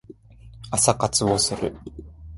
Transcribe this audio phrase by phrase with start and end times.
[0.71, 1.77] 朝活をする